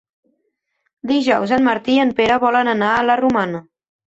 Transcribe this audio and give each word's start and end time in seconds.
Dijous 1.11 1.53
en 1.59 1.67
Martí 1.67 1.93
i 1.97 2.01
en 2.05 2.15
Pere 2.21 2.39
volen 2.45 2.73
anar 2.75 2.89
a 2.97 3.05
la 3.11 3.19
Romana. 3.23 3.63